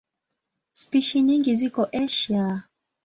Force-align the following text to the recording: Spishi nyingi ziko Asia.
Spishi 0.73 1.21
nyingi 1.21 1.55
ziko 1.59 1.81
Asia. 2.03 2.63